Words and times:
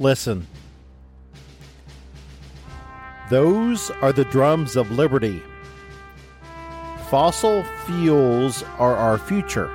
Listen. 0.00 0.46
Those 3.30 3.90
are 4.00 4.12
the 4.12 4.24
drums 4.26 4.76
of 4.76 4.90
liberty. 4.92 5.42
Fossil 7.10 7.64
fuels 7.84 8.62
are 8.78 8.94
our 8.94 9.18
future. 9.18 9.70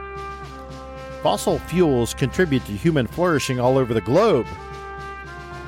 Fossil 1.22 1.60
fuels 1.60 2.14
contribute 2.14 2.66
to 2.66 2.72
human 2.72 3.06
flourishing 3.06 3.60
all 3.60 3.78
over 3.78 3.94
the 3.94 4.02
globe. 4.02 4.48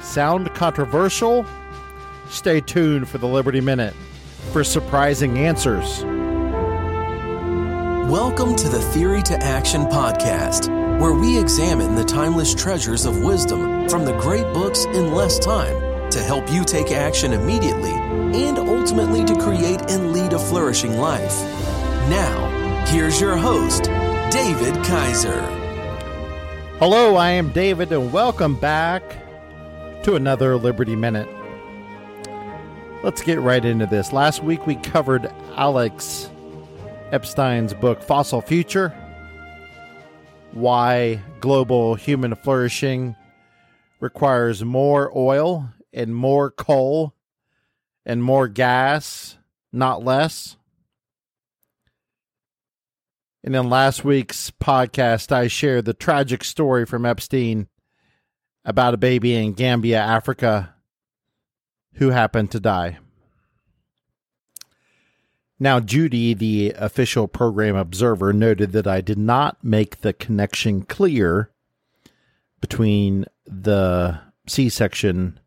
Sound 0.02 0.54
controversial? 0.54 1.46
Stay 2.30 2.62
tuned 2.62 3.10
for 3.10 3.18
the 3.18 3.28
Liberty 3.28 3.62
Minute 3.62 3.94
for 4.52 4.64
surprising 4.64 5.38
answers. 5.38 6.04
Welcome 8.10 8.56
to 8.56 8.70
the 8.70 8.80
Theory 8.94 9.22
to 9.24 9.34
Action 9.44 9.82
podcast, 9.86 10.70
where 11.00 11.12
we 11.12 11.38
examine 11.38 11.94
the 11.94 12.06
timeless 12.06 12.56
treasures 12.56 13.06
of 13.06 13.22
wisdom 13.22 13.90
from 13.90 14.06
the 14.06 14.18
great 14.18 14.46
books 14.54 14.86
in 14.86 15.12
less 15.12 15.38
time 15.38 16.10
to 16.10 16.24
help 16.24 16.50
you 16.50 16.64
take 16.64 16.90
action 16.90 17.34
immediately 17.34 17.92
and 17.92 18.58
ultimately 18.58 19.26
to 19.26 19.36
create 19.42 19.82
and 19.92 20.14
lead 20.14 20.32
a 20.32 20.40
flourishing 20.40 20.98
life. 20.98 21.42
Now, 22.10 22.86
here's 22.88 23.20
your 23.20 23.36
host, 23.36 23.84
David 24.32 24.74
Kaiser. 24.86 25.42
Hello, 26.80 27.18
I 27.18 27.32
am 27.32 27.50
David, 27.50 27.92
and 27.92 28.14
welcome 28.14 28.56
back 28.56 29.04
to 30.04 30.16
another 30.16 30.56
Liberty 30.56 30.96
Minute. 30.96 31.28
Let's 33.04 33.22
get 33.22 33.42
right 33.42 33.66
into 33.66 33.86
this. 33.86 34.14
Last 34.14 34.44
week 34.44 34.66
we 34.66 34.76
covered 34.76 35.30
Alex 35.58 36.30
Epstein's 37.12 37.74
book, 37.74 38.02
Fossil 38.02 38.40
Future 38.40 38.96
Why 40.56 41.22
Global 41.42 41.96
Human 41.96 42.34
Flourishing 42.34 43.18
Requires 44.00 44.64
More 44.64 45.12
Oil 45.14 45.70
and 45.92 46.16
More 46.16 46.50
Coal 46.50 47.14
and 48.06 48.24
More 48.24 48.48
Gas, 48.48 49.38
not 49.74 50.06
less. 50.06 50.56
And 53.44 53.54
in 53.54 53.70
last 53.70 54.06
week's 54.06 54.50
podcast, 54.50 55.34
I 55.34 55.48
shared 55.50 55.84
the 55.84 55.94
tragic 55.94 56.46
story 56.46 56.86
from 56.86 57.06
Epstein 57.06 57.68
about 58.64 58.94
a 58.94 58.98
baby 58.98 59.36
in 59.36 59.54
Gambia, 59.54 60.00
Africa, 60.00 60.74
who 61.96 62.12
happened 62.12 62.52
to 62.52 62.62
die. 62.62 63.00
Now, 65.60 65.80
Judy, 65.80 66.34
the 66.34 66.74
official 66.78 67.28
program 67.28 67.76
observer, 67.76 68.34
noted 68.34 68.74
that 68.74 68.88
I 68.88 69.02
did 69.02 69.18
not 69.18 69.64
make 69.64 70.02
the 70.02 70.12
connection 70.12 70.84
clear 70.84 71.50
between 72.60 73.26
the 73.46 74.20
C 74.48 74.70
section 74.70 75.40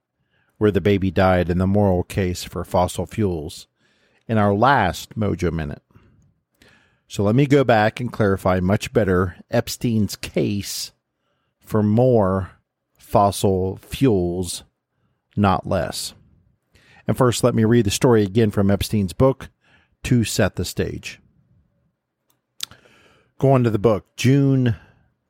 where 0.57 0.71
the 0.71 0.81
baby 0.81 1.11
died 1.11 1.51
and 1.51 1.61
the 1.61 1.67
moral 1.67 2.03
case 2.03 2.43
for 2.43 2.65
fossil 2.65 3.07
fuels 3.07 3.67
in 4.27 4.39
our 4.39 4.55
last 4.55 5.19
Mojo 5.19 5.53
Minute. 5.53 5.83
So 7.07 7.23
let 7.23 7.35
me 7.35 7.47
go 7.47 7.65
back 7.65 8.01
and 8.01 8.13
clarify 8.13 8.61
much 8.61 8.93
better 8.93 9.37
Epstein's 9.51 10.17
case 10.17 10.93
for 11.61 11.83
more 11.83 12.53
fossil 12.99 13.79
fuels, 13.83 14.65
not 15.37 15.67
less. 15.67 16.15
And 17.07 17.17
first, 17.17 17.43
let 17.43 17.55
me 17.55 17.65
read 17.65 17.87
the 17.87 17.91
story 17.91 18.23
again 18.23 18.51
from 18.51 18.71
Epstein's 18.71 19.15
book 19.15 19.49
to 20.09 20.25
set 20.25 20.57
the 20.57 20.65
stage. 20.65 21.21
Going 23.39 23.63
to 23.63 23.69
the 23.69 23.79
book, 23.79 24.07
June 24.17 24.75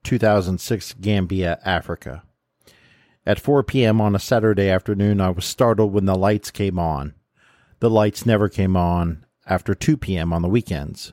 2006, 0.05 0.95
Gambia, 1.01 1.59
Africa. 1.65 2.23
At 3.27 3.41
4 3.41 3.65
p.m. 3.65 4.01
on 4.01 4.15
a 4.15 4.21
Saturday 4.21 4.71
afternoon, 4.71 5.21
I 5.21 5.31
was 5.31 5.45
startled 5.45 5.93
when 5.93 6.05
the 6.05 6.15
lights 6.15 6.53
came 6.53 6.79
on. 6.79 7.15
The 7.81 7.91
lights 7.91 8.25
never 8.25 8.49
came 8.49 8.77
on 8.77 9.27
after 9.49 9.75
2 9.75 9.97
p.m. 9.97 10.33
on 10.33 10.43
the 10.43 10.49
weekends. 10.49 11.13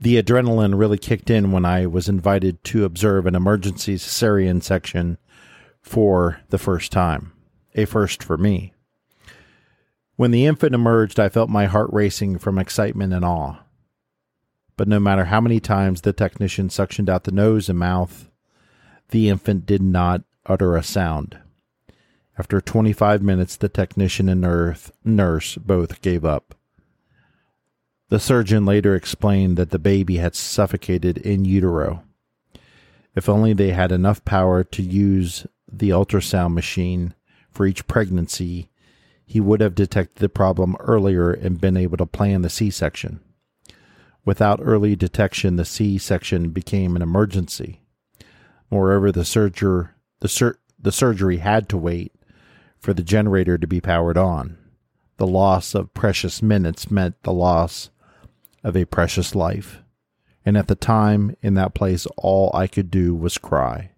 The 0.00 0.16
adrenaline 0.16 0.78
really 0.78 0.96
kicked 0.96 1.28
in 1.28 1.52
when 1.52 1.66
I 1.66 1.84
was 1.84 2.08
invited 2.08 2.64
to 2.64 2.86
observe 2.86 3.26
an 3.26 3.34
emergency 3.34 3.96
cesarean 3.96 4.62
section 4.62 5.18
for 5.82 6.40
the 6.48 6.56
first 6.56 6.92
time, 6.92 7.32
a 7.74 7.84
first 7.84 8.22
for 8.22 8.38
me. 8.38 8.72
When 10.20 10.32
the 10.32 10.44
infant 10.44 10.74
emerged, 10.74 11.18
I 11.18 11.30
felt 11.30 11.48
my 11.48 11.64
heart 11.64 11.88
racing 11.94 12.40
from 12.40 12.58
excitement 12.58 13.14
and 13.14 13.24
awe. 13.24 13.60
But 14.76 14.86
no 14.86 15.00
matter 15.00 15.24
how 15.24 15.40
many 15.40 15.60
times 15.60 16.02
the 16.02 16.12
technician 16.12 16.68
suctioned 16.68 17.08
out 17.08 17.24
the 17.24 17.32
nose 17.32 17.70
and 17.70 17.78
mouth, 17.78 18.28
the 19.12 19.30
infant 19.30 19.64
did 19.64 19.80
not 19.80 20.24
utter 20.44 20.76
a 20.76 20.82
sound. 20.82 21.38
After 22.38 22.60
25 22.60 23.22
minutes, 23.22 23.56
the 23.56 23.70
technician 23.70 24.28
and 24.28 24.42
nurse 25.02 25.56
both 25.56 26.02
gave 26.02 26.22
up. 26.22 26.54
The 28.10 28.20
surgeon 28.20 28.66
later 28.66 28.94
explained 28.94 29.56
that 29.56 29.70
the 29.70 29.78
baby 29.78 30.18
had 30.18 30.34
suffocated 30.34 31.16
in 31.16 31.46
utero. 31.46 32.04
If 33.14 33.30
only 33.30 33.54
they 33.54 33.70
had 33.70 33.90
enough 33.90 34.22
power 34.26 34.64
to 34.64 34.82
use 34.82 35.46
the 35.66 35.88
ultrasound 35.88 36.52
machine 36.52 37.14
for 37.50 37.64
each 37.64 37.86
pregnancy, 37.86 38.70
he 39.30 39.38
would 39.38 39.60
have 39.60 39.76
detected 39.76 40.18
the 40.18 40.28
problem 40.28 40.74
earlier 40.80 41.30
and 41.30 41.60
been 41.60 41.76
able 41.76 41.96
to 41.96 42.04
plan 42.04 42.42
the 42.42 42.50
C 42.50 42.68
section. 42.68 43.20
Without 44.24 44.58
early 44.60 44.96
detection, 44.96 45.54
the 45.54 45.64
C 45.64 45.98
section 45.98 46.50
became 46.50 46.96
an 46.96 47.02
emergency. 47.02 47.80
Moreover, 48.72 49.12
the, 49.12 49.20
surger, 49.20 49.90
the, 50.18 50.26
sur- 50.26 50.58
the 50.80 50.90
surgery 50.90 51.36
had 51.36 51.68
to 51.68 51.76
wait 51.76 52.12
for 52.80 52.92
the 52.92 53.04
generator 53.04 53.56
to 53.56 53.68
be 53.68 53.80
powered 53.80 54.18
on. 54.18 54.58
The 55.18 55.28
loss 55.28 55.76
of 55.76 55.94
precious 55.94 56.42
minutes 56.42 56.90
meant 56.90 57.22
the 57.22 57.32
loss 57.32 57.90
of 58.64 58.76
a 58.76 58.84
precious 58.84 59.36
life. 59.36 59.78
And 60.44 60.58
at 60.58 60.66
the 60.66 60.74
time, 60.74 61.36
in 61.40 61.54
that 61.54 61.74
place, 61.74 62.04
all 62.16 62.50
I 62.52 62.66
could 62.66 62.90
do 62.90 63.14
was 63.14 63.38
cry. 63.38 63.92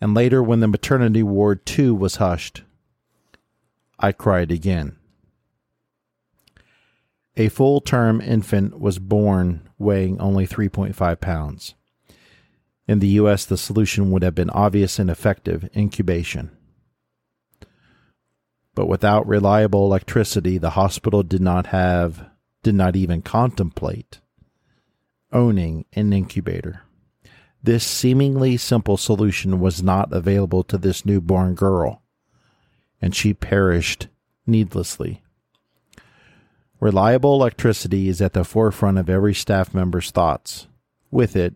And 0.00 0.14
later, 0.14 0.42
when 0.42 0.58
the 0.58 0.66
maternity 0.66 1.22
ward 1.22 1.64
too 1.64 1.94
was 1.94 2.16
hushed, 2.16 2.64
I 3.98 4.12
cried 4.12 4.50
again. 4.50 4.96
A 7.36 7.48
full 7.48 7.80
term 7.80 8.20
infant 8.20 8.78
was 8.78 8.98
born 8.98 9.68
weighing 9.78 10.20
only 10.20 10.46
3.5 10.46 11.20
pounds. 11.20 11.74
In 12.86 12.98
the 12.98 13.08
U.S., 13.08 13.44
the 13.44 13.56
solution 13.56 14.10
would 14.10 14.22
have 14.22 14.34
been 14.34 14.50
obvious 14.50 14.98
and 14.98 15.10
effective 15.10 15.68
incubation. 15.74 16.50
But 18.74 18.86
without 18.86 19.26
reliable 19.26 19.86
electricity, 19.86 20.58
the 20.58 20.70
hospital 20.70 21.22
did 21.22 21.40
not 21.40 21.66
have, 21.66 22.28
did 22.62 22.74
not 22.74 22.94
even 22.96 23.22
contemplate 23.22 24.20
owning 25.32 25.84
an 25.94 26.12
incubator. 26.12 26.82
This 27.62 27.84
seemingly 27.84 28.56
simple 28.56 28.96
solution 28.96 29.58
was 29.58 29.82
not 29.82 30.12
available 30.12 30.62
to 30.64 30.78
this 30.78 31.04
newborn 31.04 31.54
girl 31.54 32.03
and 33.04 33.14
she 33.14 33.34
perished 33.34 34.08
needlessly. 34.46 35.20
Reliable 36.80 37.34
electricity 37.34 38.08
is 38.08 38.22
at 38.22 38.32
the 38.32 38.44
forefront 38.44 38.96
of 38.96 39.10
every 39.10 39.34
staff 39.34 39.74
member's 39.74 40.10
thoughts. 40.10 40.68
With 41.10 41.36
it, 41.36 41.54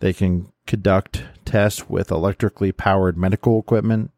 they 0.00 0.12
can 0.12 0.50
conduct 0.66 1.22
tests 1.44 1.88
with 1.88 2.10
electrically 2.10 2.72
powered 2.72 3.16
medical 3.16 3.60
equipment. 3.60 4.10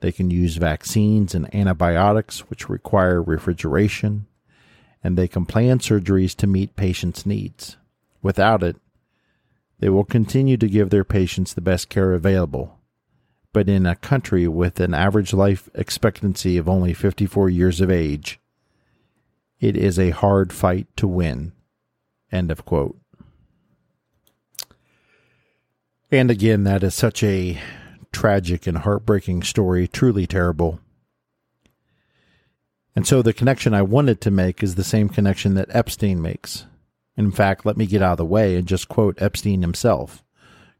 They 0.00 0.10
can 0.10 0.30
use 0.30 0.56
vaccines 0.56 1.34
and 1.34 1.54
antibiotics, 1.54 2.48
which 2.48 2.70
require 2.70 3.22
refrigeration. 3.22 4.24
And 5.04 5.18
they 5.18 5.28
can 5.28 5.44
plan 5.44 5.80
surgeries 5.80 6.34
to 6.36 6.46
meet 6.46 6.76
patients' 6.76 7.26
needs. 7.26 7.76
Without 8.22 8.62
it, 8.62 8.76
they 9.80 9.90
will 9.90 10.04
continue 10.04 10.56
to 10.56 10.66
give 10.66 10.88
their 10.88 11.04
patients 11.04 11.52
the 11.52 11.60
best 11.60 11.90
care 11.90 12.14
available, 12.14 12.75
but 13.56 13.70
in 13.70 13.86
a 13.86 13.96
country 13.96 14.46
with 14.46 14.80
an 14.80 14.92
average 14.92 15.32
life 15.32 15.70
expectancy 15.74 16.58
of 16.58 16.68
only 16.68 16.92
54 16.92 17.48
years 17.48 17.80
of 17.80 17.90
age, 17.90 18.38
it 19.60 19.78
is 19.78 19.98
a 19.98 20.10
hard 20.10 20.52
fight 20.52 20.86
to 20.98 21.08
win. 21.08 21.52
End 22.30 22.50
of 22.50 22.66
quote. 22.66 22.98
And 26.10 26.30
again, 26.30 26.64
that 26.64 26.82
is 26.82 26.94
such 26.94 27.22
a 27.22 27.58
tragic 28.12 28.66
and 28.66 28.76
heartbreaking 28.76 29.42
story, 29.42 29.88
truly 29.88 30.26
terrible. 30.26 30.78
And 32.94 33.06
so 33.06 33.22
the 33.22 33.32
connection 33.32 33.72
I 33.72 33.80
wanted 33.80 34.20
to 34.20 34.30
make 34.30 34.62
is 34.62 34.74
the 34.74 34.84
same 34.84 35.08
connection 35.08 35.54
that 35.54 35.74
Epstein 35.74 36.20
makes. 36.20 36.66
In 37.16 37.32
fact, 37.32 37.64
let 37.64 37.78
me 37.78 37.86
get 37.86 38.02
out 38.02 38.12
of 38.12 38.18
the 38.18 38.26
way 38.26 38.54
and 38.56 38.68
just 38.68 38.90
quote 38.90 39.16
Epstein 39.16 39.62
himself, 39.62 40.22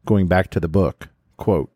going 0.05 0.27
back 0.27 0.51
to 0.51 0.59
the 0.59 0.67
book. 0.67 1.09
Quote, 1.37 1.71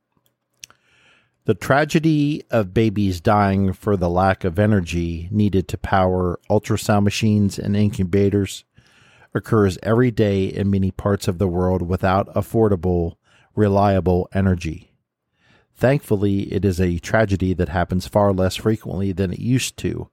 the 1.45 1.53
tragedy 1.55 2.43
of 2.51 2.73
babies 2.73 3.19
dying 3.19 3.73
for 3.73 3.97
the 3.97 4.09
lack 4.09 4.43
of 4.43 4.59
energy 4.59 5.27
needed 5.31 5.67
to 5.67 5.77
power 5.77 6.39
ultrasound 6.49 7.03
machines 7.03 7.57
and 7.57 7.75
incubators 7.75 8.63
occurs 9.33 9.77
every 9.81 10.11
day 10.11 10.45
in 10.45 10.69
many 10.69 10.91
parts 10.91 11.27
of 11.27 11.37
the 11.37 11.47
world 11.47 11.81
without 11.81 12.31
affordable, 12.35 13.15
reliable 13.55 14.29
energy. 14.33 14.93
Thankfully, 15.75 16.41
it 16.53 16.63
is 16.63 16.79
a 16.79 16.99
tragedy 16.99 17.53
that 17.55 17.69
happens 17.69 18.07
far 18.07 18.33
less 18.33 18.55
frequently 18.55 19.11
than 19.11 19.33
it 19.33 19.39
used 19.39 19.77
to 19.77 20.11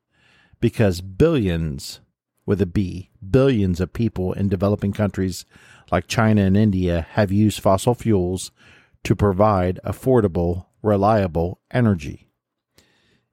because 0.61 1.03
billions, 1.03 2.01
with 2.47 2.63
a 2.63 2.67
B, 2.67 3.11
billions 3.31 3.81
of 3.81 3.93
people 3.93 4.33
in 4.33 4.49
developing 4.49 4.93
countries 4.93 5.45
like 5.93 6.07
China 6.07 6.43
and 6.43 6.57
India 6.57 7.07
have 7.13 7.31
used 7.31 7.61
fossil 7.61 7.95
fuels 7.95 8.51
to 9.05 9.15
provide 9.15 9.79
affordable, 9.85 10.67
reliable 10.83 11.61
energy. 11.71 12.29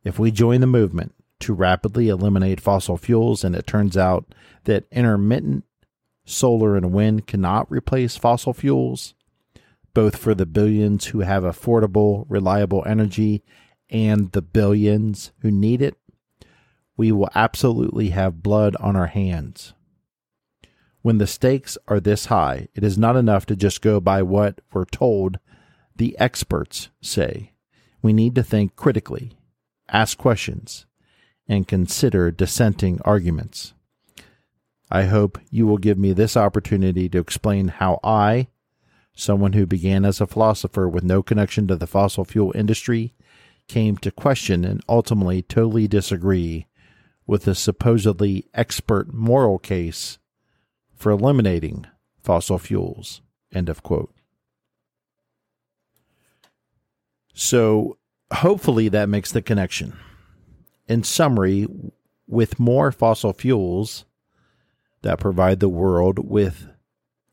If 0.03 0.19
we 0.19 0.31
join 0.31 0.61
the 0.61 0.67
movement 0.67 1.13
to 1.41 1.53
rapidly 1.53 2.09
eliminate 2.09 2.61
fossil 2.61 2.97
fuels 2.97 3.43
and 3.43 3.55
it 3.55 3.67
turns 3.67 3.97
out 3.97 4.33
that 4.65 4.85
intermittent 4.91 5.63
solar 6.25 6.75
and 6.75 6.91
wind 6.91 7.27
cannot 7.27 7.69
replace 7.71 8.17
fossil 8.17 8.53
fuels, 8.53 9.13
both 9.93 10.15
for 10.15 10.35
the 10.35 10.45
billions 10.45 11.07
who 11.07 11.21
have 11.21 11.43
affordable, 11.43 12.25
reliable 12.27 12.83
energy 12.85 13.43
and 13.89 14.31
the 14.31 14.41
billions 14.41 15.31
who 15.39 15.51
need 15.51 15.81
it, 15.81 15.97
we 16.97 17.11
will 17.11 17.29
absolutely 17.35 18.09
have 18.09 18.43
blood 18.43 18.75
on 18.77 18.95
our 18.95 19.07
hands. 19.07 19.73
When 21.01 21.17
the 21.19 21.27
stakes 21.27 21.77
are 21.87 21.99
this 21.99 22.25
high, 22.25 22.67
it 22.73 22.83
is 22.83 22.97
not 22.97 23.15
enough 23.15 23.45
to 23.47 23.55
just 23.55 23.81
go 23.81 23.99
by 23.99 24.23
what 24.23 24.61
we're 24.73 24.85
told 24.85 25.39
the 25.95 26.17
experts 26.19 26.89
say. 27.01 27.51
We 28.01 28.13
need 28.13 28.35
to 28.35 28.43
think 28.43 28.75
critically, 28.75 29.31
ask 29.89 30.17
questions, 30.17 30.85
and 31.47 31.67
consider 31.67 32.31
dissenting 32.31 32.99
arguments. 33.03 33.73
I 34.91 35.03
hope 35.05 35.39
you 35.49 35.65
will 35.65 35.77
give 35.77 35.97
me 35.97 36.13
this 36.13 36.37
opportunity 36.37 37.09
to 37.09 37.17
explain 37.17 37.69
how 37.69 37.99
I, 38.03 38.47
someone 39.15 39.53
who 39.53 39.65
began 39.65 40.05
as 40.05 40.21
a 40.21 40.27
philosopher 40.27 40.87
with 40.87 41.03
no 41.03 41.23
connection 41.23 41.67
to 41.67 41.75
the 41.75 41.87
fossil 41.87 42.25
fuel 42.25 42.51
industry, 42.55 43.13
came 43.67 43.97
to 43.97 44.11
question 44.11 44.63
and 44.63 44.83
ultimately 44.87 45.41
totally 45.41 45.87
disagree 45.87 46.67
with 47.25 47.45
the 47.45 47.55
supposedly 47.55 48.45
expert 48.53 49.11
moral 49.11 49.57
case 49.57 50.19
for 50.93 51.11
eliminating 51.11 51.87
fossil 52.21 52.59
fuels. 52.59 53.21
End 53.51 53.69
of 53.69 53.81
quote. 53.81 54.14
So 57.35 57.97
hopefully 58.33 58.89
that 58.89 59.09
makes 59.09 59.31
the 59.31 59.41
connection. 59.41 59.93
In 60.87 61.03
summary, 61.03 61.67
with 62.27 62.59
more 62.59 62.91
fossil 62.91 63.33
fuels 63.33 64.05
that 65.01 65.19
provide 65.19 65.59
the 65.59 65.69
world 65.69 66.17
with 66.27 66.67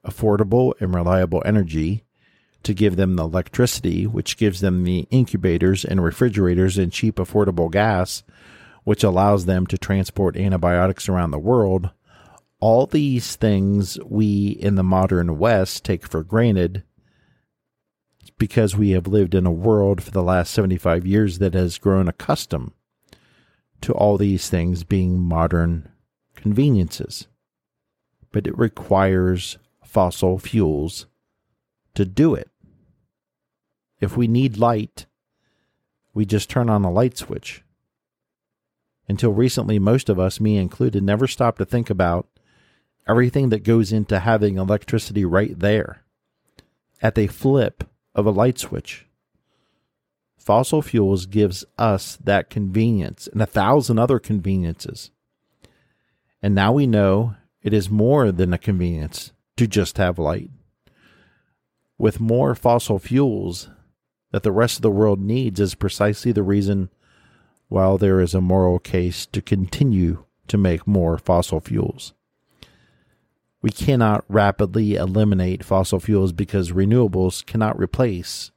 affordable 0.04 0.74
and 0.80 0.92
reliable 0.92 1.42
energy 1.46 2.04
to 2.64 2.74
give 2.74 2.96
them 2.96 3.16
the 3.16 3.22
electricity, 3.22 4.06
which 4.06 4.36
gives 4.36 4.60
them 4.60 4.82
the 4.82 5.06
incubators 5.10 5.84
and 5.84 6.02
refrigerators 6.02 6.78
and 6.78 6.92
cheap, 6.92 7.16
affordable 7.16 7.70
gas, 7.70 8.24
which 8.84 9.04
allows 9.04 9.46
them 9.46 9.66
to 9.68 9.78
transport 9.78 10.36
antibiotics 10.36 11.08
around 11.08 11.30
the 11.30 11.38
world, 11.38 11.90
all 12.58 12.86
these 12.86 13.36
things 13.36 13.98
we 14.04 14.48
in 14.48 14.74
the 14.74 14.82
modern 14.82 15.38
West 15.38 15.84
take 15.84 16.06
for 16.06 16.24
granted 16.24 16.82
because 18.42 18.76
we 18.76 18.90
have 18.90 19.06
lived 19.06 19.36
in 19.36 19.46
a 19.46 19.52
world 19.52 20.02
for 20.02 20.10
the 20.10 20.20
last 20.20 20.52
75 20.52 21.06
years 21.06 21.38
that 21.38 21.54
has 21.54 21.78
grown 21.78 22.08
accustomed 22.08 22.72
to 23.80 23.92
all 23.92 24.18
these 24.18 24.50
things 24.50 24.82
being 24.82 25.16
modern 25.16 25.88
conveniences. 26.34 27.28
But 28.32 28.48
it 28.48 28.58
requires 28.58 29.58
fossil 29.84 30.40
fuels 30.40 31.06
to 31.94 32.04
do 32.04 32.34
it. 32.34 32.50
If 34.00 34.16
we 34.16 34.26
need 34.26 34.56
light, 34.58 35.06
we 36.12 36.26
just 36.26 36.50
turn 36.50 36.68
on 36.68 36.82
a 36.82 36.90
light 36.90 37.16
switch. 37.16 37.62
Until 39.06 39.30
recently, 39.30 39.78
most 39.78 40.08
of 40.08 40.18
us, 40.18 40.40
me 40.40 40.56
included, 40.56 41.04
never 41.04 41.28
stopped 41.28 41.58
to 41.58 41.64
think 41.64 41.90
about 41.90 42.26
everything 43.06 43.50
that 43.50 43.62
goes 43.62 43.92
into 43.92 44.18
having 44.18 44.58
electricity 44.58 45.24
right 45.24 45.56
there 45.60 46.02
at 47.00 47.14
the 47.14 47.28
flip 47.28 47.84
of 48.14 48.26
a 48.26 48.30
light 48.30 48.58
switch. 48.58 49.06
Fossil 50.36 50.82
fuels 50.82 51.26
gives 51.26 51.64
us 51.78 52.16
that 52.16 52.50
convenience 52.50 53.28
and 53.28 53.40
a 53.40 53.46
thousand 53.46 53.98
other 53.98 54.18
conveniences. 54.18 55.10
And 56.42 56.54
now 56.54 56.72
we 56.72 56.86
know 56.86 57.36
it 57.62 57.72
is 57.72 57.88
more 57.88 58.32
than 58.32 58.52
a 58.52 58.58
convenience 58.58 59.32
to 59.56 59.66
just 59.66 59.98
have 59.98 60.18
light. 60.18 60.50
With 61.96 62.18
more 62.18 62.56
fossil 62.56 62.98
fuels 62.98 63.68
that 64.32 64.42
the 64.42 64.50
rest 64.50 64.76
of 64.76 64.82
the 64.82 64.90
world 64.90 65.20
needs 65.20 65.60
is 65.60 65.76
precisely 65.76 66.32
the 66.32 66.42
reason 66.42 66.90
why 67.68 67.96
there 67.96 68.20
is 68.20 68.34
a 68.34 68.40
moral 68.40 68.78
case 68.80 69.26
to 69.26 69.40
continue 69.40 70.24
to 70.48 70.58
make 70.58 70.86
more 70.86 71.16
fossil 71.18 71.60
fuels 71.60 72.14
we 73.62 73.70
cannot 73.70 74.24
rapidly 74.28 74.96
eliminate 74.96 75.64
fossil 75.64 76.00
fuels 76.00 76.32
because 76.32 76.72
renewables 76.72 77.46
cannot 77.46 77.78
replace 77.78 78.50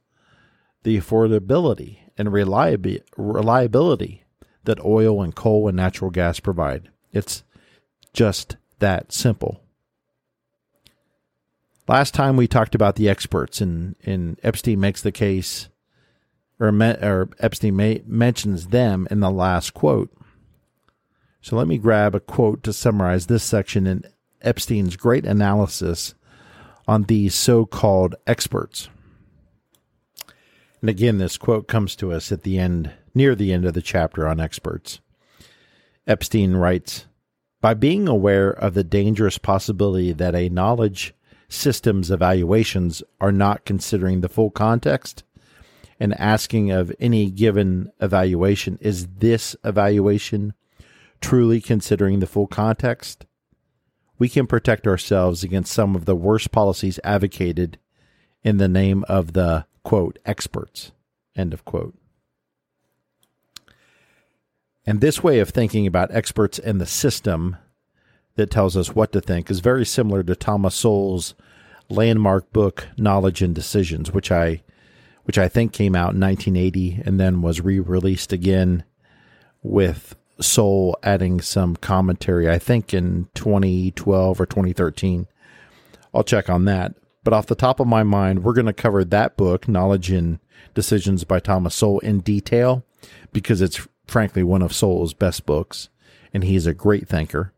the 0.82 0.98
affordability 0.98 1.98
and 2.18 2.32
reliability 2.32 4.24
that 4.64 4.84
oil 4.84 5.22
and 5.22 5.34
coal 5.34 5.68
and 5.68 5.76
natural 5.76 6.10
gas 6.10 6.40
provide. 6.40 6.90
It's 7.12 7.44
just 8.12 8.56
that 8.80 9.12
simple. 9.12 9.60
Last 11.88 12.14
time 12.14 12.36
we 12.36 12.48
talked 12.48 12.74
about 12.74 12.96
the 12.96 13.08
experts, 13.08 13.60
and, 13.60 13.94
and 14.04 14.40
Epstein 14.42 14.80
makes 14.80 15.02
the 15.02 15.12
case, 15.12 15.68
or, 16.58 16.68
or 16.68 17.28
Epstein 17.38 17.76
may, 17.76 18.02
mentions 18.06 18.68
them 18.68 19.06
in 19.08 19.20
the 19.20 19.30
last 19.30 19.72
quote. 19.72 20.10
So 21.40 21.54
let 21.54 21.68
me 21.68 21.78
grab 21.78 22.16
a 22.16 22.20
quote 22.20 22.64
to 22.64 22.72
summarize 22.72 23.26
this 23.26 23.44
section 23.44 23.86
in 23.86 24.02
Epstein's 24.46 24.96
great 24.96 25.26
analysis 25.26 26.14
on 26.88 27.04
these 27.04 27.34
so 27.34 27.66
called 27.66 28.14
experts. 28.26 28.88
And 30.80 30.88
again, 30.88 31.18
this 31.18 31.36
quote 31.36 31.66
comes 31.66 31.96
to 31.96 32.12
us 32.12 32.30
at 32.30 32.42
the 32.42 32.58
end, 32.58 32.92
near 33.14 33.34
the 33.34 33.52
end 33.52 33.64
of 33.64 33.74
the 33.74 33.82
chapter 33.82 34.26
on 34.26 34.40
experts. 34.40 35.00
Epstein 36.06 36.54
writes 36.54 37.06
By 37.60 37.74
being 37.74 38.06
aware 38.06 38.50
of 38.50 38.74
the 38.74 38.84
dangerous 38.84 39.38
possibility 39.38 40.12
that 40.12 40.34
a 40.34 40.48
knowledge 40.48 41.12
system's 41.48 42.10
evaluations 42.10 43.02
are 43.20 43.32
not 43.32 43.64
considering 43.64 44.20
the 44.20 44.28
full 44.28 44.50
context 44.50 45.24
and 45.98 46.18
asking 46.20 46.70
of 46.70 46.92
any 47.00 47.30
given 47.30 47.90
evaluation, 48.00 48.78
is 48.80 49.06
this 49.18 49.56
evaluation 49.64 50.52
truly 51.20 51.60
considering 51.60 52.20
the 52.20 52.26
full 52.26 52.46
context? 52.46 53.26
We 54.18 54.28
can 54.28 54.46
protect 54.46 54.86
ourselves 54.86 55.42
against 55.42 55.72
some 55.72 55.94
of 55.94 56.04
the 56.04 56.16
worst 56.16 56.52
policies 56.52 57.00
advocated 57.04 57.78
in 58.42 58.58
the 58.58 58.68
name 58.68 59.04
of 59.08 59.32
the 59.32 59.66
quote 59.82 60.18
experts 60.24 60.92
end 61.36 61.52
of 61.52 61.64
quote. 61.64 61.94
And 64.86 65.00
this 65.00 65.22
way 65.22 65.40
of 65.40 65.50
thinking 65.50 65.86
about 65.86 66.14
experts 66.14 66.58
and 66.58 66.80
the 66.80 66.86
system 66.86 67.56
that 68.36 68.50
tells 68.50 68.76
us 68.76 68.94
what 68.94 69.12
to 69.12 69.20
think 69.20 69.50
is 69.50 69.60
very 69.60 69.84
similar 69.84 70.22
to 70.22 70.36
Thomas 70.36 70.74
Sowell's 70.74 71.34
landmark 71.88 72.52
book 72.52 72.88
Knowledge 72.96 73.42
and 73.42 73.54
Decisions 73.54 74.12
which 74.12 74.30
I 74.32 74.62
which 75.24 75.38
I 75.38 75.48
think 75.48 75.72
came 75.72 75.96
out 75.96 76.14
in 76.14 76.20
1980 76.20 77.02
and 77.04 77.18
then 77.18 77.42
was 77.42 77.60
re-released 77.60 78.32
again 78.32 78.84
with 79.62 80.14
Sowell 80.40 80.98
adding 81.02 81.40
some 81.40 81.76
commentary, 81.76 82.48
I 82.50 82.58
think 82.58 82.92
in 82.92 83.28
2012 83.34 84.40
or 84.40 84.46
2013. 84.46 85.26
I'll 86.12 86.24
check 86.24 86.50
on 86.50 86.64
that. 86.66 86.94
But 87.24 87.32
off 87.32 87.46
the 87.46 87.54
top 87.54 87.80
of 87.80 87.86
my 87.88 88.02
mind, 88.02 88.44
we're 88.44 88.52
going 88.52 88.66
to 88.66 88.72
cover 88.72 89.04
that 89.04 89.36
book, 89.36 89.66
Knowledge 89.66 90.10
and 90.10 90.38
Decisions 90.74 91.24
by 91.24 91.40
Thomas 91.40 91.74
Sowell, 91.74 91.98
in 92.00 92.20
detail 92.20 92.84
because 93.32 93.60
it's 93.60 93.86
frankly 94.06 94.42
one 94.42 94.62
of 94.62 94.72
Sowell's 94.72 95.14
best 95.14 95.44
books, 95.44 95.88
and 96.32 96.44
he's 96.44 96.66
a 96.66 96.74
great 96.74 97.08
thinker, 97.08 97.52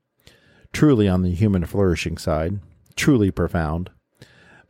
truly 0.73 1.07
on 1.07 1.23
the 1.23 1.35
human 1.35 1.67
flourishing 1.67 2.17
side, 2.17 2.61
truly 2.97 3.31
profound. 3.31 3.91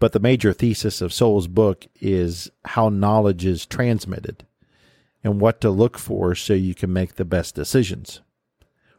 But 0.00 0.12
the 0.12 0.20
major 0.20 0.52
thesis 0.52 1.00
of 1.00 1.12
Sowell's 1.12 1.48
book 1.48 1.86
is 2.00 2.50
how 2.64 2.88
knowledge 2.88 3.44
is 3.44 3.66
transmitted 3.66 4.44
and 5.24 5.40
what 5.40 5.60
to 5.60 5.70
look 5.70 5.98
for 5.98 6.34
so 6.34 6.54
you 6.54 6.74
can 6.74 6.92
make 6.92 7.16
the 7.16 7.24
best 7.24 7.54
decisions. 7.54 8.20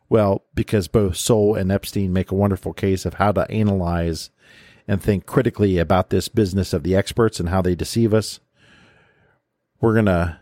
Well, 0.10 0.44
because 0.56 0.88
both 0.88 1.18
Sowell 1.18 1.56
and 1.56 1.72
Epstein 1.72 2.12
make 2.12 2.32
a 2.32 2.36
wonderful 2.36 2.74
case 2.74 3.06
of 3.06 3.16
how 3.16 3.32
to 3.32 3.50
analyze 3.52 4.32
and 4.88 5.02
think 5.02 5.26
critically 5.26 5.78
about 5.78 6.10
this 6.10 6.28
business 6.28 6.74
of 6.74 6.84
the 6.84 6.96
experts 6.96 7.40
and 7.40 7.50
how 7.50 7.62
they 7.62 7.76
deceive 7.76 8.14
us, 8.14 8.40
we're 9.80 9.94
going 9.94 10.08
to 10.08 10.40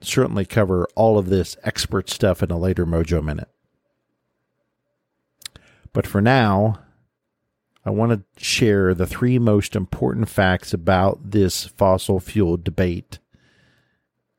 certainly 0.00 0.44
cover 0.44 0.86
all 0.94 1.18
of 1.18 1.28
this 1.28 1.56
expert 1.64 2.08
stuff 2.08 2.42
in 2.42 2.50
a 2.50 2.58
later 2.58 2.86
Mojo 2.86 3.22
Minute. 3.22 3.48
But 5.92 6.06
for 6.06 6.20
now, 6.20 6.78
I 7.84 7.90
want 7.90 8.12
to 8.12 8.42
share 8.42 8.94
the 8.94 9.06
three 9.06 9.38
most 9.38 9.74
important 9.74 10.28
facts 10.28 10.72
about 10.72 11.32
this 11.32 11.64
fossil 11.64 12.20
fuel 12.20 12.56
debate 12.56 13.18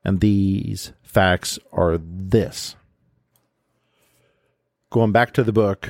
And 0.04 0.20
these 0.20 0.94
facts 1.04 1.60
are 1.72 1.98
this. 1.98 2.76
Going 4.90 5.12
back 5.12 5.34
to 5.34 5.44
the 5.44 5.54
book, 5.54 5.90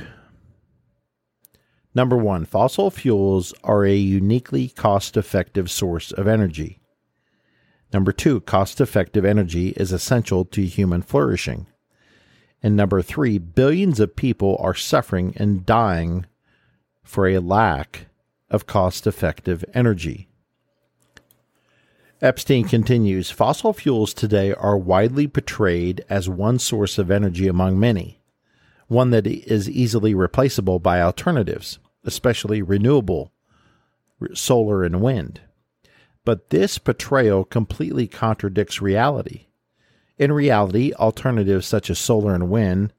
number 1.93 2.17
one, 2.17 2.45
fossil 2.45 2.89
fuels 2.91 3.53
are 3.63 3.85
a 3.85 3.95
uniquely 3.95 4.69
cost 4.69 5.15
effective 5.15 5.71
source 5.71 6.11
of 6.11 6.27
energy. 6.27 6.79
Number 7.91 8.11
two, 8.11 8.41
cost 8.41 8.79
effective 8.79 9.25
energy 9.25 9.69
is 9.69 9.91
essential 9.91 10.45
to 10.45 10.65
human 10.65 11.01
flourishing. 11.01 11.67
And 12.61 12.75
number 12.75 13.01
three, 13.01 13.37
billions 13.37 13.99
of 13.99 14.15
people 14.15 14.57
are 14.59 14.75
suffering 14.75 15.33
and 15.37 15.65
dying 15.65 16.25
for 17.03 17.27
a 17.27 17.39
lack 17.39 18.07
of 18.49 18.67
cost 18.67 19.07
effective 19.07 19.63
energy. 19.73 20.28
Epstein 22.21 22.67
continues 22.67 23.31
Fossil 23.31 23.71
fuels 23.71 24.13
today 24.13 24.53
are 24.53 24.77
widely 24.77 25.25
portrayed 25.25 26.03
as 26.09 26.27
one 26.27 26.59
source 26.59 26.97
of 26.97 27.09
energy 27.09 27.47
among 27.47 27.79
many, 27.79 28.19
one 28.88 29.11
that 29.11 29.25
is 29.25 29.69
easily 29.69 30.13
replaceable 30.13 30.79
by 30.79 31.01
alternatives, 31.01 31.79
especially 32.03 32.61
renewable 32.61 33.31
solar 34.33 34.83
and 34.83 34.99
wind. 34.99 35.39
But 36.25 36.49
this 36.49 36.77
portrayal 36.77 37.45
completely 37.45 38.05
contradicts 38.05 38.81
reality. 38.81 39.45
In 40.17 40.33
reality, 40.33 40.91
alternatives 40.95 41.67
such 41.67 41.89
as 41.89 41.99
solar 41.99 42.35
and 42.35 42.49
wind 42.49 42.91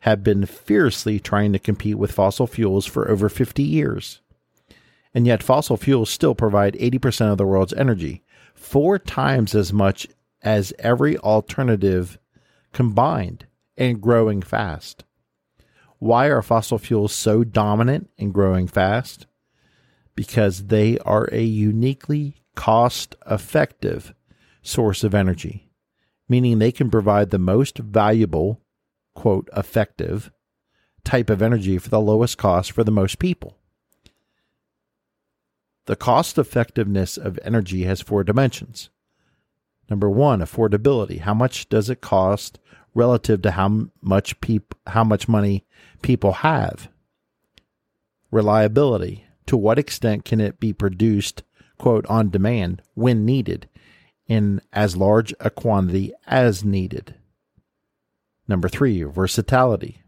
have 0.00 0.22
been 0.22 0.44
fiercely 0.44 1.18
trying 1.18 1.54
to 1.54 1.58
compete 1.58 1.96
with 1.96 2.12
fossil 2.12 2.46
fuels 2.46 2.84
for 2.84 3.10
over 3.10 3.30
50 3.30 3.62
years. 3.62 4.20
And 5.14 5.26
yet, 5.26 5.42
fossil 5.42 5.78
fuels 5.78 6.10
still 6.10 6.34
provide 6.34 6.74
80% 6.74 7.32
of 7.32 7.38
the 7.38 7.46
world's 7.46 7.72
energy, 7.72 8.22
four 8.66 8.98
times 8.98 9.54
as 9.54 9.72
much 9.72 10.06
as 10.42 10.72
every 10.78 11.16
alternative 11.18 12.18
combined, 12.72 13.46
and 13.76 14.00
growing 14.00 14.42
fast. 14.42 15.04
Why 15.98 16.26
are 16.26 16.42
fossil 16.42 16.78
fuels 16.78 17.14
so 17.14 17.42
dominant 17.44 18.10
and 18.18 18.34
growing 18.34 18.66
fast? 18.68 19.26
Because 20.14 20.66
they 20.66 20.98
are 20.98 21.28
a 21.32 21.42
uniquely 21.42 22.42
cost 22.54 23.16
effective 23.26 24.14
source 24.62 25.04
of 25.04 25.14
energy 25.14 25.66
meaning 26.28 26.58
they 26.58 26.72
can 26.72 26.90
provide 26.90 27.30
the 27.30 27.38
most 27.38 27.78
valuable, 27.78 28.60
quote, 29.14 29.48
effective 29.56 30.30
type 31.04 31.30
of 31.30 31.40
energy 31.40 31.78
for 31.78 31.88
the 31.88 32.00
lowest 32.00 32.36
cost 32.36 32.72
for 32.72 32.82
the 32.82 32.90
most 32.90 33.18
people. 33.18 33.58
The 35.86 35.96
cost 35.96 36.38
effectiveness 36.38 37.16
of 37.16 37.38
energy 37.42 37.84
has 37.84 38.00
four 38.00 38.24
dimensions. 38.24 38.90
Number 39.88 40.10
one, 40.10 40.40
affordability. 40.40 41.20
How 41.20 41.34
much 41.34 41.68
does 41.68 41.88
it 41.88 42.00
cost 42.00 42.58
relative 42.94 43.42
to 43.42 43.52
how 43.52 43.88
much 44.00 44.40
peop- 44.40 44.74
how 44.88 45.04
much 45.04 45.28
money 45.28 45.64
people 46.02 46.32
have? 46.32 46.88
Reliability. 48.30 49.24
To 49.46 49.56
what 49.56 49.78
extent 49.78 50.24
can 50.24 50.40
it 50.40 50.58
be 50.58 50.72
produced, 50.72 51.44
quote, 51.78 52.04
on 52.06 52.30
demand 52.30 52.82
when 52.94 53.24
needed? 53.24 53.68
in 54.26 54.60
as 54.72 54.96
large 54.96 55.34
a 55.40 55.50
quantity 55.50 56.12
as 56.26 56.64
needed. 56.64 57.14
Number 58.48 58.68
three, 58.68 59.02
versatility. 59.02 60.02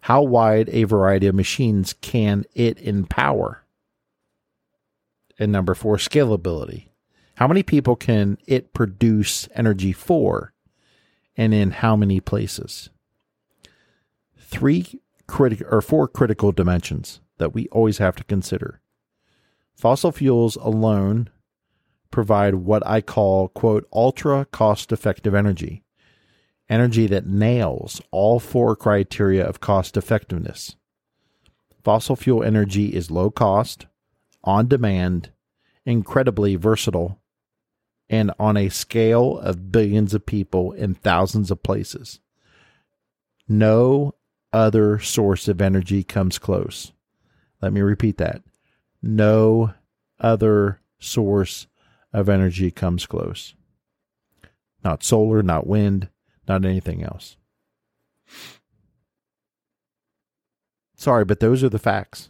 How 0.00 0.22
wide 0.22 0.68
a 0.70 0.84
variety 0.84 1.26
of 1.26 1.34
machines 1.34 1.94
can 2.00 2.44
it 2.54 2.80
empower? 2.80 3.64
And 5.40 5.50
number 5.50 5.74
four, 5.74 5.96
scalability. 5.96 6.88
How 7.36 7.48
many 7.48 7.62
people 7.62 7.96
can 7.96 8.36
it 8.46 8.74
produce 8.74 9.48
energy 9.54 9.92
for 9.92 10.52
and 11.34 11.54
in 11.54 11.70
how 11.70 11.96
many 11.96 12.20
places? 12.20 12.90
Three 14.38 15.00
critical 15.26 15.66
or 15.70 15.80
four 15.80 16.06
critical 16.06 16.52
dimensions 16.52 17.20
that 17.38 17.54
we 17.54 17.68
always 17.68 17.96
have 17.96 18.16
to 18.16 18.24
consider. 18.24 18.82
Fossil 19.74 20.12
fuels 20.12 20.56
alone 20.56 21.30
provide 22.10 22.56
what 22.56 22.86
I 22.86 23.00
call, 23.00 23.48
quote, 23.48 23.88
ultra 23.94 24.44
cost 24.44 24.92
effective 24.92 25.34
energy. 25.34 25.82
Energy 26.68 27.06
that 27.06 27.26
nails 27.26 28.02
all 28.10 28.40
four 28.40 28.76
criteria 28.76 29.46
of 29.46 29.60
cost 29.60 29.96
effectiveness. 29.96 30.76
Fossil 31.82 32.16
fuel 32.16 32.44
energy 32.44 32.88
is 32.88 33.10
low 33.10 33.30
cost, 33.30 33.86
on 34.44 34.68
demand, 34.68 35.30
incredibly 35.84 36.56
versatile, 36.56 37.20
and 38.08 38.32
on 38.38 38.56
a 38.56 38.68
scale 38.68 39.38
of 39.38 39.70
billions 39.70 40.14
of 40.14 40.26
people 40.26 40.72
in 40.72 40.94
thousands 40.94 41.50
of 41.50 41.62
places. 41.62 42.20
No 43.48 44.14
other 44.52 44.98
source 44.98 45.48
of 45.48 45.60
energy 45.60 46.02
comes 46.02 46.38
close. 46.38 46.92
Let 47.62 47.72
me 47.72 47.80
repeat 47.80 48.16
that. 48.18 48.42
No 49.02 49.74
other 50.18 50.80
source 50.98 51.66
of 52.12 52.28
energy 52.28 52.70
comes 52.70 53.06
close. 53.06 53.54
Not 54.82 55.04
solar, 55.04 55.42
not 55.42 55.66
wind, 55.66 56.08
not 56.48 56.64
anything 56.64 57.02
else. 57.02 57.36
Sorry, 60.96 61.24
but 61.24 61.40
those 61.40 61.62
are 61.62 61.68
the 61.68 61.78
facts. 61.78 62.28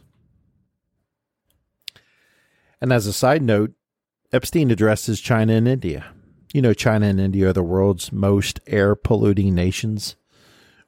And 2.81 2.91
as 2.91 3.05
a 3.05 3.13
side 3.13 3.43
note, 3.43 3.73
Epstein 4.33 4.71
addresses 4.71 5.21
China 5.21 5.53
and 5.53 5.67
India. 5.67 6.05
You 6.53 6.61
know, 6.61 6.73
China 6.73 7.05
and 7.05 7.19
India 7.19 7.49
are 7.49 7.53
the 7.53 7.63
world's 7.63 8.11
most 8.11 8.59
air 8.67 8.95
polluting 8.95 9.53
nations, 9.53 10.15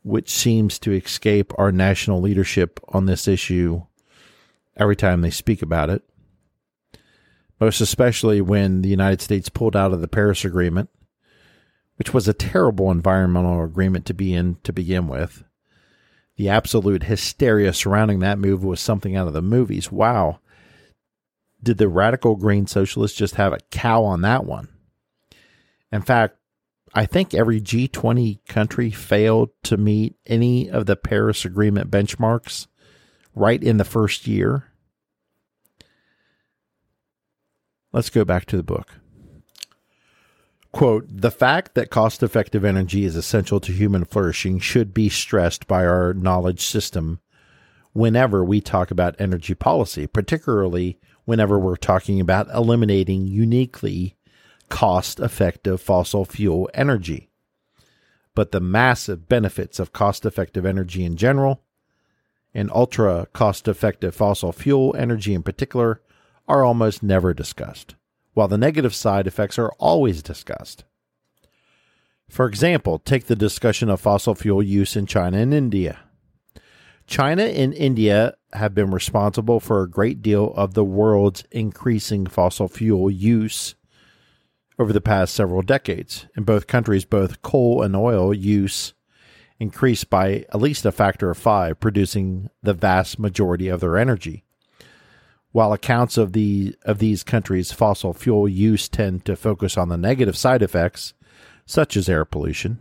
which 0.01 0.29
seems 0.29 0.79
to 0.79 0.91
escape 0.91 1.53
our 1.57 1.71
national 1.71 2.19
leadership 2.19 2.79
on 2.89 3.05
this 3.05 3.27
issue 3.27 3.83
every 4.75 4.95
time 4.95 5.21
they 5.21 5.29
speak 5.29 5.61
about 5.61 5.89
it 5.89 6.03
most 7.63 7.79
especially 7.79 8.41
when 8.41 8.81
the 8.81 8.89
United 8.89 9.21
States 9.21 9.47
pulled 9.47 9.73
out 9.73 9.93
of 9.93 10.01
the 10.01 10.07
Paris 10.07 10.43
Agreement, 10.43 10.89
which 11.95 12.13
was 12.13 12.27
a 12.27 12.33
terrible 12.33 12.91
environmental 12.91 13.63
agreement 13.63 14.05
to 14.05 14.13
be 14.13 14.33
in 14.33 14.57
to 14.63 14.73
begin 14.73 15.07
with. 15.07 15.45
The 16.35 16.49
absolute 16.49 17.03
hysteria 17.03 17.71
surrounding 17.71 18.19
that 18.19 18.37
move 18.37 18.65
was 18.65 18.81
something 18.81 19.15
out 19.15 19.27
of 19.27 19.33
the 19.33 19.41
movies. 19.41 19.89
Wow. 19.89 20.39
Did 21.63 21.77
the 21.77 21.87
radical 21.87 22.35
green 22.35 22.67
socialists 22.67 23.17
just 23.17 23.35
have 23.35 23.53
a 23.53 23.59
cow 23.71 24.03
on 24.03 24.21
that 24.21 24.45
one? 24.45 24.67
In 25.91 26.01
fact, 26.01 26.37
I 26.93 27.05
think 27.05 27.33
every 27.33 27.61
G20 27.61 28.45
country 28.47 28.91
failed 28.91 29.49
to 29.63 29.77
meet 29.77 30.15
any 30.27 30.69
of 30.69 30.85
the 30.85 30.95
Paris 30.95 31.45
Agreement 31.45 31.89
benchmarks 31.89 32.67
right 33.33 33.63
in 33.63 33.77
the 33.77 33.85
first 33.85 34.27
year. 34.27 34.71
Let's 37.91 38.09
go 38.09 38.25
back 38.25 38.45
to 38.47 38.57
the 38.57 38.63
book. 38.63 38.99
Quote 40.71 41.05
The 41.09 41.31
fact 41.31 41.75
that 41.75 41.91
cost 41.91 42.21
effective 42.21 42.65
energy 42.65 43.05
is 43.05 43.15
essential 43.15 43.59
to 43.61 43.71
human 43.71 44.05
flourishing 44.05 44.59
should 44.59 44.93
be 44.93 45.09
stressed 45.09 45.67
by 45.67 45.85
our 45.85 46.13
knowledge 46.13 46.65
system 46.65 47.19
whenever 47.93 48.43
we 48.43 48.59
talk 48.59 48.91
about 48.91 49.15
energy 49.19 49.53
policy, 49.53 50.07
particularly 50.07 50.99
whenever 51.25 51.57
we're 51.59 51.75
talking 51.75 52.19
about 52.19 52.49
eliminating 52.53 53.25
uniquely 53.27 54.15
cost 54.69 55.19
effective 55.19 55.81
fossil 55.81 56.25
fuel 56.25 56.69
energy. 56.73 57.29
But 58.35 58.51
the 58.51 58.59
massive 58.59 59.29
benefits 59.29 59.79
of 59.79 59.93
cost 59.93 60.25
effective 60.25 60.65
energy 60.65 61.03
in 61.05 61.15
general 61.15 61.61
and 62.53 62.71
ultra 62.71 63.27
cost 63.33 63.67
effective 63.67 64.15
fossil 64.15 64.51
fuel 64.51 64.95
energy 64.97 65.33
in 65.33 65.43
particular 65.43 66.01
are 66.47 66.63
almost 66.63 67.03
never 67.03 67.33
discussed, 67.33 67.95
while 68.33 68.47
the 68.47 68.57
negative 68.57 68.93
side 68.93 69.27
effects 69.27 69.57
are 69.57 69.71
always 69.79 70.21
discussed. 70.21 70.83
For 72.29 72.47
example, 72.47 72.99
take 72.99 73.25
the 73.25 73.35
discussion 73.35 73.89
of 73.89 74.01
fossil 74.01 74.35
fuel 74.35 74.63
use 74.63 74.95
in 74.95 75.05
China 75.05 75.37
and 75.37 75.53
India. 75.53 75.99
China 77.07 77.43
and 77.43 77.73
India 77.73 78.35
have 78.53 78.73
been 78.73 78.91
responsible 78.91 79.59
for 79.59 79.81
a 79.81 79.89
great 79.89 80.21
deal 80.21 80.53
of 80.55 80.73
the 80.73 80.83
world's 80.83 81.43
increasing 81.51 82.25
fossil 82.25 82.67
fuel 82.67 83.09
use 83.09 83.75
over 84.79 84.93
the 84.93 85.01
past 85.01 85.33
several 85.33 85.61
decades. 85.61 86.27
In 86.35 86.43
both 86.43 86.67
countries, 86.67 87.05
both 87.05 87.41
coal 87.41 87.81
and 87.81 87.95
oil 87.95 88.33
use 88.33 88.93
increased 89.59 90.09
by 90.09 90.45
at 90.49 90.61
least 90.61 90.85
a 90.85 90.91
factor 90.91 91.29
of 91.29 91.37
five, 91.37 91.79
producing 91.79 92.49
the 92.61 92.73
vast 92.73 93.19
majority 93.19 93.67
of 93.67 93.79
their 93.79 93.97
energy. 93.97 94.43
While 95.51 95.71
accounts 95.71 96.17
of 96.17 96.33
the 96.33 96.75
of 96.83 96.97
these 96.97 97.23
countries' 97.23 97.71
fossil 97.71 98.13
fuel 98.13 98.49
use 98.49 98.89
tend 98.89 99.23
to 99.25 99.35
focus 99.35 99.77
on 99.77 99.89
the 99.89 99.97
negative 99.97 100.35
side 100.35 100.63
effects, 100.63 101.13
such 101.65 101.95
as 101.95 102.09
air 102.09 102.25
pollution, 102.25 102.79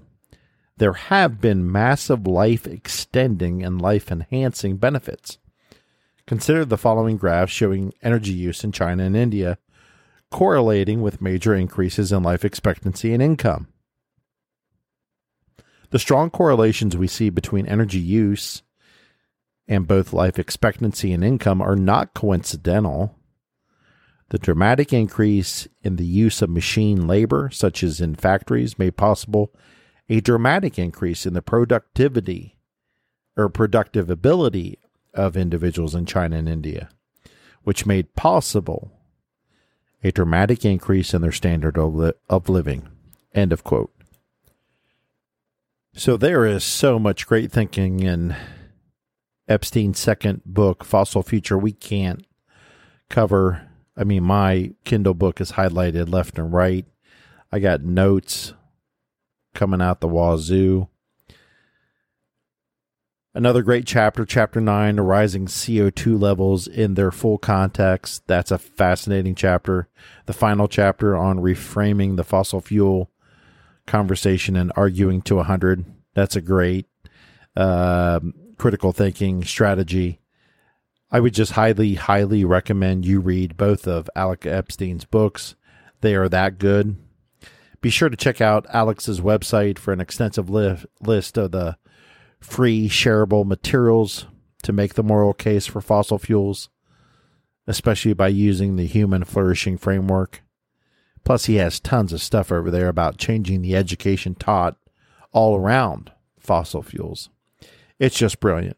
there 0.83 0.95
have 0.95 1.41
been 1.41 1.71
massive 1.71 2.27
life 2.27 2.67
extending 2.67 3.63
and 3.63 3.81
life 3.81 4.11
enhancing 4.11 4.79
benefits. 4.79 5.39
Consider 6.27 6.65
the 6.65 6.77
following 6.77 7.17
graphs 7.17 7.53
showing 7.53 7.93
energy 8.03 8.33
use 8.33 8.65
in 8.65 8.73
China 8.73 9.05
and 9.05 9.17
India 9.17 9.59
correlating 10.33 11.01
with 11.01 11.23
major 11.23 11.55
increases 11.55 12.11
in 12.11 12.25
life 12.25 12.45
expectancy 12.45 13.15
and 13.15 13.23
income. 13.23 13.69
The 15.91 16.01
strong 16.01 16.31
correlations 16.31 16.97
we 16.97 17.07
see 17.07 17.31
between 17.31 17.69
energy 17.69 18.01
use 18.01 18.65
and 19.69 19.87
both 19.87 20.13
life 20.13 20.37
expectancy 20.37 21.13
and 21.13 21.23
income 21.23 21.63
are 21.63 21.77
not 21.77 22.13
coincidental. 22.13 23.15
The 24.31 24.39
dramatic 24.39 24.93
increase 24.93 25.69
in 25.83 25.95
the 25.95 26.05
use 26.05 26.43
of 26.43 26.51
machine 26.51 27.07
labor, 27.07 27.51
such 27.53 27.85
as 27.85 28.01
in 28.01 28.17
factories, 28.17 28.81
made 28.81 28.97
possible 28.97 29.55
a 30.13 30.21
dramatic 30.21 30.79
increase 30.79 31.25
in 31.25 31.33
the 31.33 31.41
productivity 31.41 32.59
or 33.35 33.49
productive 33.49 34.11
ability 34.11 34.79
of 35.15 35.39
individuals 35.39 35.95
in 35.95 36.05
China 36.05 36.37
and 36.37 36.51
India, 36.51 36.91
which 37.63 37.87
made 37.87 38.15
possible 38.15 38.93
a 40.05 40.13
dramatic 40.13 40.67
increase 40.67 41.15
in 41.15 41.23
their 41.23 41.33
standard 41.33 41.79
of, 41.79 41.95
li- 41.95 42.13
of 42.29 42.51
living. 42.51 42.89
End 43.35 43.55
of 43.55 43.65
quote. 43.65 43.91
So 45.95 46.19
there 46.19 46.45
is 46.45 46.63
so 46.63 46.99
much 46.99 47.27
great 47.27 47.51
thinking 47.51 48.01
in 48.01 48.37
Epstein's 49.49 49.99
second 49.99 50.43
book, 50.45 50.85
Fossil 50.85 51.23
Future. 51.23 51.57
We 51.57 51.73
can't 51.73 52.27
cover. 53.09 53.67
I 53.97 54.05
mean, 54.05 54.25
my 54.25 54.73
Kindle 54.85 55.15
book 55.15 55.41
is 55.41 55.53
highlighted 55.53 56.13
left 56.13 56.39
and 56.39 56.53
right. 56.53 56.85
I 57.51 57.61
got 57.61 57.83
notes 57.83 58.53
coming 59.55 59.83
out 59.83 60.01
the 60.01 60.09
wazoo. 60.09 60.89
Another 63.35 63.63
great 63.63 63.87
chapter, 63.87 64.27
chapter 64.27 64.61
nine, 64.61 64.97
the 64.97 65.03
rising 65.03 65.47
CO2 65.47 66.21
levels 66.21 66.67
in 66.67 66.95
their 66.95 67.11
full 67.11 67.39
context. 67.39 68.25
That's 68.27 68.51
a 68.51 68.59
fascinating 68.59 69.35
chapter. 69.35 69.89
The 70.27 70.35
final 70.35 70.69
chapter 70.69 71.17
on 71.17 71.39
reframing 71.39 72.17
the 72.17 72.25
fossil 72.25 72.61
fuel 72.61 73.11
conversation 73.87 74.55
and 74.55 74.71
arguing 74.77 75.23
to 75.23 75.37
100. 75.37 75.87
That's 76.15 76.37
a 76.37 76.43
great 76.43 76.87
uh, 77.57 78.21
critical 78.59 78.93
thinking 78.93 79.45
strategy. 79.45 80.21
I 81.11 81.21
would 81.21 81.35
just 81.35 81.53
highly, 81.53 81.95
highly 81.95 82.45
recommend 82.45 83.07
you 83.07 83.21
read 83.21 83.57
both 83.57 83.87
of 83.87 84.11
Alex 84.15 84.47
Epstein's 84.47 85.07
books. 85.07 85.55
They 86.03 86.15
are 86.15 86.29
that 86.29 86.59
good. 86.59 86.97
Be 87.83 87.91
sure 87.91 88.09
to 88.09 88.17
check 88.17 88.41
out 88.41 88.65
Alex's 88.73 89.21
website 89.21 89.77
for 89.77 89.93
an 89.93 90.01
extensive 90.01 90.49
li- 90.49 90.79
list 91.01 91.37
of 91.37 91.51
the 91.51 91.77
free 92.41 92.89
shareable 92.89 93.45
materials 93.45 94.27
to 94.63 94.73
make 94.73 94.95
the 94.95 95.03
moral 95.03 95.35
case 95.35 95.67
for 95.67 95.81
fossil 95.81 96.17
fuels, 96.17 96.69
especially 97.67 98.13
by 98.13 98.29
using 98.29 98.77
the 98.77 98.87
human 98.87 99.25
flourishing 99.25 99.77
framework. 99.77 100.43
Plus, 101.25 101.47
he 101.47 101.57
has 101.57 101.81
tons 101.81 102.13
of 102.13 102.23
stuff 102.23 102.53
over 102.53 102.71
there 102.71 102.89
about 102.89 103.19
changing 103.19 103.63
the 103.63 103.75
education 103.75 104.37
taught 104.37 104.77
all 105.33 105.57
around 105.57 106.13
fossil 106.39 106.83
fuels. 106.83 107.31
It's 107.99 108.17
just 108.17 108.39
brilliant. 108.39 108.77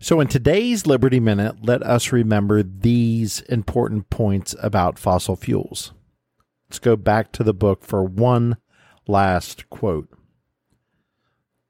So, 0.00 0.20
in 0.20 0.28
today's 0.28 0.86
Liberty 0.86 1.18
Minute, 1.18 1.64
let 1.64 1.82
us 1.82 2.12
remember 2.12 2.62
these 2.62 3.40
important 3.42 4.10
points 4.10 4.54
about 4.60 4.98
fossil 4.98 5.34
fuels. 5.34 5.92
Let's 6.68 6.78
go 6.78 6.96
back 6.96 7.32
to 7.32 7.42
the 7.42 7.54
book 7.54 7.84
for 7.84 8.04
one 8.04 8.58
last 9.06 9.70
quote. 9.70 10.08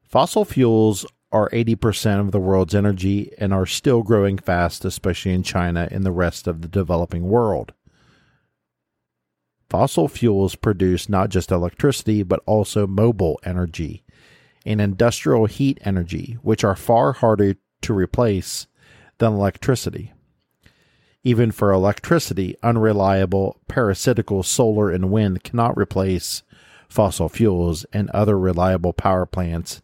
Fossil 0.03 0.43
fuels 0.43 1.05
are 1.31 1.49
80% 1.51 2.19
of 2.19 2.31
the 2.31 2.39
world's 2.39 2.73
energy 2.73 3.31
and 3.37 3.53
are 3.53 3.65
still 3.65 4.01
growing 4.01 4.37
fast, 4.37 4.83
especially 4.83 5.31
in 5.33 5.43
China 5.43 5.87
and 5.91 6.03
the 6.03 6.11
rest 6.11 6.47
of 6.47 6.61
the 6.61 6.67
developing 6.67 7.23
world. 7.23 7.73
Fossil 9.69 10.07
fuels 10.07 10.55
produce 10.55 11.07
not 11.07 11.29
just 11.29 11.51
electricity, 11.51 12.23
but 12.23 12.41
also 12.47 12.87
mobile 12.87 13.39
energy 13.43 14.03
and 14.65 14.81
industrial 14.81 15.45
heat 15.45 15.79
energy, 15.81 16.37
which 16.41 16.63
are 16.63 16.75
far 16.75 17.13
harder 17.13 17.55
to 17.81 17.93
replace 17.93 18.67
than 19.19 19.33
electricity. 19.33 20.11
Even 21.29 21.51
for 21.51 21.71
electricity, 21.71 22.55
unreliable 22.63 23.59
parasitical 23.67 24.41
solar 24.41 24.89
and 24.89 25.11
wind 25.11 25.43
cannot 25.43 25.77
replace 25.77 26.41
fossil 26.87 27.29
fuels 27.29 27.85
and 27.93 28.09
other 28.09 28.35
reliable 28.35 28.93
power 28.93 29.27
plants 29.27 29.83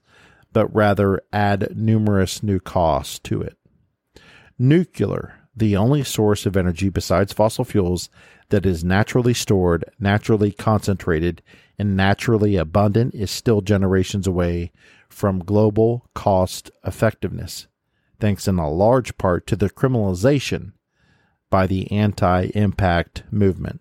but 0.53 0.73
rather 0.73 1.21
add 1.31 1.77
numerous 1.77 2.41
new 2.41 2.59
costs 2.59 3.19
to 3.19 3.43
it. 3.43 3.59
Nuclear, 4.57 5.35
the 5.55 5.77
only 5.77 6.03
source 6.03 6.47
of 6.47 6.57
energy 6.57 6.89
besides 6.89 7.31
fossil 7.31 7.63
fuels 7.63 8.09
that 8.49 8.65
is 8.65 8.83
naturally 8.83 9.35
stored, 9.35 9.85
naturally 9.99 10.51
concentrated, 10.51 11.43
and 11.77 11.95
naturally 11.95 12.55
abundant, 12.55 13.13
is 13.13 13.29
still 13.29 13.61
generations 13.61 14.25
away 14.25 14.71
from 15.09 15.37
global 15.37 16.09
cost 16.15 16.71
effectiveness, 16.83 17.67
thanks 18.19 18.47
in 18.47 18.57
a 18.57 18.67
large 18.67 19.15
part 19.19 19.45
to 19.45 19.55
the 19.55 19.69
criminalization 19.69 20.71
by 21.55 21.65
the 21.65 21.89
anti 21.89 22.51
impact 22.53 23.23
movement. 23.31 23.79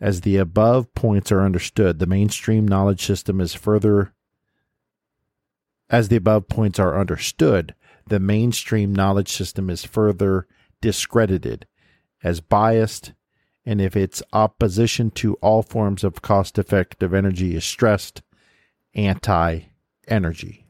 As 0.00 0.20
the 0.20 0.36
above 0.36 0.94
points 0.94 1.32
are 1.32 1.40
understood, 1.40 1.98
the 1.98 2.06
mainstream 2.06 2.68
knowledge 2.68 3.04
system 3.04 3.40
is 3.40 3.54
further 3.54 4.12
as 5.90 6.06
the 6.06 6.14
above 6.14 6.46
points 6.46 6.78
are 6.78 6.96
understood, 6.96 7.74
the 8.06 8.20
mainstream 8.20 8.94
knowledge 8.94 9.32
system 9.32 9.68
is 9.68 9.84
further 9.84 10.46
discredited 10.80 11.66
as 12.22 12.40
biased, 12.40 13.12
and 13.64 13.80
if 13.80 13.96
its 13.96 14.22
opposition 14.32 15.10
to 15.10 15.34
all 15.42 15.64
forms 15.64 16.04
of 16.04 16.22
cost 16.22 16.56
effective 16.56 17.12
energy 17.12 17.56
is 17.56 17.64
stressed, 17.64 18.22
anti 18.94 19.62
energy. 20.06 20.68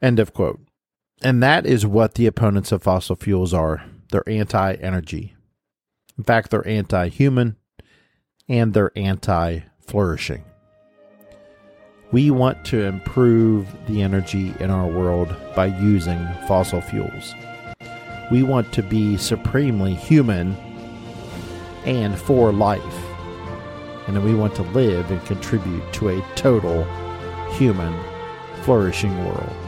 End 0.00 0.20
of 0.20 0.32
quote. 0.32 0.60
And 1.20 1.42
that 1.42 1.66
is 1.66 1.84
what 1.84 2.14
the 2.14 2.26
opponents 2.26 2.70
of 2.70 2.84
fossil 2.84 3.16
fuels 3.16 3.52
are. 3.52 3.82
They're 4.10 4.28
anti 4.28 4.74
energy. 4.74 5.34
In 6.16 6.24
fact, 6.24 6.50
they're 6.50 6.66
anti 6.66 7.08
human 7.08 7.56
and 8.48 8.74
they're 8.74 8.92
anti 8.96 9.60
flourishing. 9.80 10.44
We 12.10 12.30
want 12.30 12.64
to 12.66 12.84
improve 12.84 13.66
the 13.86 14.00
energy 14.00 14.54
in 14.60 14.70
our 14.70 14.86
world 14.86 15.34
by 15.54 15.66
using 15.66 16.26
fossil 16.46 16.80
fuels. 16.80 17.34
We 18.30 18.42
want 18.42 18.72
to 18.74 18.82
be 18.82 19.18
supremely 19.18 19.94
human 19.94 20.56
and 21.84 22.18
for 22.18 22.52
life. 22.52 22.82
And 24.06 24.24
we 24.24 24.34
want 24.34 24.54
to 24.54 24.62
live 24.62 25.10
and 25.10 25.22
contribute 25.26 25.92
to 25.94 26.08
a 26.08 26.24
total 26.34 26.84
human 27.52 27.94
flourishing 28.62 29.16
world. 29.26 29.67